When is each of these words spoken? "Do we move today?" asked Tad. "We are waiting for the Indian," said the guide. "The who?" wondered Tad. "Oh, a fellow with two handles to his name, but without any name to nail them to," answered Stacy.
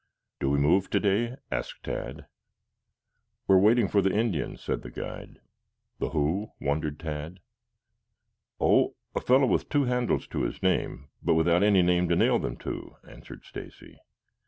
"Do 0.39 0.49
we 0.49 0.57
move 0.57 0.89
today?" 0.89 1.35
asked 1.51 1.83
Tad. 1.83 2.25
"We 3.47 3.53
are 3.53 3.59
waiting 3.59 3.87
for 3.87 4.01
the 4.01 4.11
Indian," 4.11 4.57
said 4.57 4.81
the 4.81 4.89
guide. 4.89 5.37
"The 5.99 6.09
who?" 6.09 6.53
wondered 6.59 6.99
Tad. 6.99 7.39
"Oh, 8.59 8.95
a 9.13 9.21
fellow 9.21 9.45
with 9.45 9.69
two 9.69 9.83
handles 9.83 10.25
to 10.29 10.41
his 10.41 10.63
name, 10.63 11.09
but 11.21 11.35
without 11.35 11.61
any 11.61 11.83
name 11.83 12.09
to 12.09 12.15
nail 12.15 12.39
them 12.39 12.57
to," 12.57 12.95
answered 13.07 13.43
Stacy. 13.45 13.99